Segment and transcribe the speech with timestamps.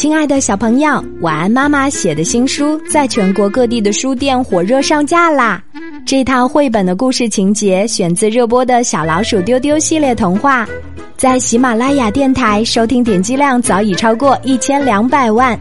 [0.00, 5.62] 亲爱的小朋友，晚安妈妈写的新书在全国各地的书店火热上架啦！
[6.06, 10.66] 这套绘本的故事情节选自热播的小老鼠丢丢系列童话，
[11.18, 15.60] 在喜马拉雅电台收听点击量早已超过一千两百万。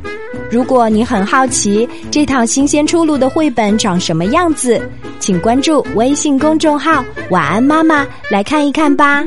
[0.50, 4.82] 如果你很好奇这套新鲜出炉的绘本长什么样子，
[5.20, 9.22] 请关注微信公众号“晚安妈妈”来看一看吧。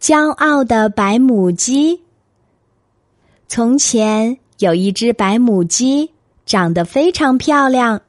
[0.00, 2.00] 骄傲的白母鸡。
[3.48, 6.10] 从前有一只白母鸡，
[6.46, 8.00] 长得非常漂亮，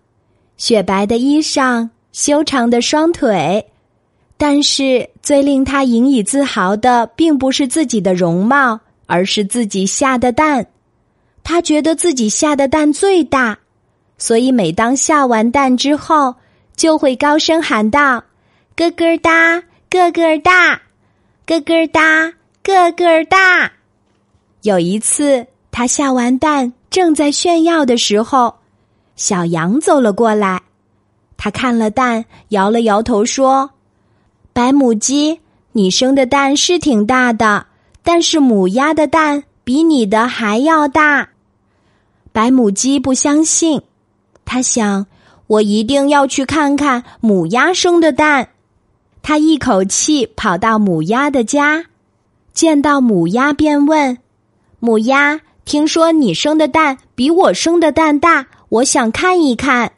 [0.57, 3.65] 雪白的衣裳，修长的双腿。
[4.37, 10.67] 但是最令它引以自豪的，并不是自己的容貌，而是自己下的蛋。
[11.43, 13.57] 它觉得自己下的蛋最大，
[14.17, 16.35] 所以每当下完蛋之后，
[16.75, 18.23] 就会高声喊道
[18.77, 20.81] ：“咯咯哒，咯咯哒。”
[21.49, 22.31] 个个大，
[22.61, 23.71] 个个大。
[24.61, 28.53] 有一次，他下完蛋，正在炫耀的时候，
[29.15, 30.61] 小羊走了过来。
[31.37, 33.71] 他看了蛋，摇了摇头说
[34.53, 35.39] ：“白母鸡，
[35.71, 37.65] 你生的蛋是挺大的，
[38.03, 41.29] 但是母鸭的蛋比你的还要大。”
[42.31, 43.81] 白母鸡不相信，
[44.45, 45.07] 他想
[45.47, 48.49] ：“我一定要去看看母鸭生的蛋。”
[49.21, 51.85] 他一口气跑到母鸭的家，
[52.53, 54.17] 见到母鸭便问
[54.79, 59.91] ：“母鸭，听说你生的蛋比我生的蛋大，我想看一看。”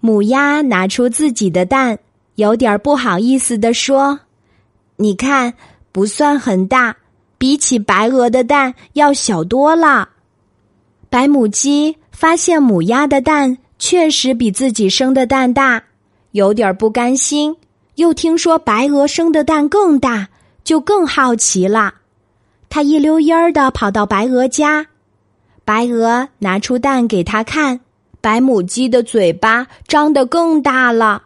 [0.00, 1.98] 母鸭拿出自己的蛋，
[2.36, 4.20] 有点不好意思的说
[4.96, 5.54] ：“你看，
[5.90, 6.96] 不算很大，
[7.38, 10.10] 比起白鹅的蛋要小多了。”
[11.10, 15.82] 白母鸡发现母鸭的蛋确实比自己生的蛋大，
[16.32, 17.56] 有点不甘心。
[17.96, 20.28] 又听说白鹅生的蛋更大，
[20.64, 21.94] 就更好奇了。
[22.68, 24.86] 他一溜烟儿的跑到白鹅家，
[25.64, 27.80] 白鹅拿出蛋给他看，
[28.20, 31.22] 白母鸡的嘴巴张得更大了。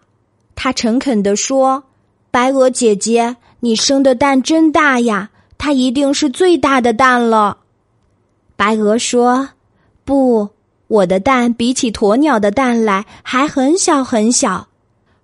[0.55, 1.85] 他诚恳地说
[2.31, 7.59] ：“白鹅姐姐，你生的蛋真大呀，它一定是最大的蛋了。”
[8.57, 9.49] 白鹅说
[10.05, 10.51] ：“不，
[10.89, 14.69] 我的蛋比起鸵鸟的蛋来还很小很小，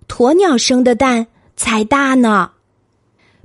[0.07, 2.51] 鸵鸟生的蛋。”才大呢！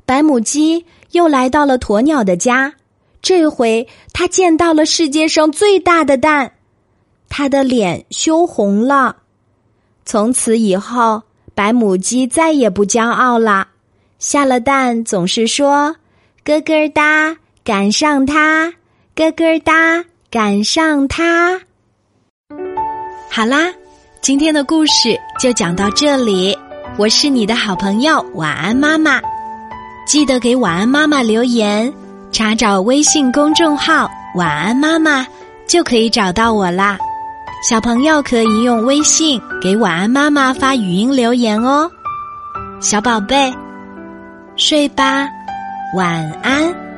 [0.04, 2.74] 白母鸡又来到了鸵鸟的家，
[3.22, 6.52] 这回它见到了世界上最大的蛋，
[7.28, 9.18] 它的脸羞红了。
[10.04, 11.22] 从此以后，
[11.54, 13.68] 白母鸡再也不骄傲了，
[14.18, 15.94] 下了蛋总是说
[16.44, 18.72] ：“咯咯哒，赶上它！
[19.14, 21.60] 咯咯哒，赶上它！”
[23.30, 23.72] 好啦，
[24.20, 26.58] 今天的故事就讲到这里。
[27.00, 29.22] 我是你的好朋友晚安妈妈，
[30.06, 31.90] 记得给晚安妈妈留言，
[32.30, 35.26] 查找微信公众号晚安妈妈
[35.66, 36.98] 就可以找到我啦。
[37.66, 41.90] 小朋友可以用微信给晚安妈妈发语音留言哦。
[42.82, 43.50] 小宝贝，
[44.56, 45.26] 睡吧，
[45.96, 46.89] 晚安。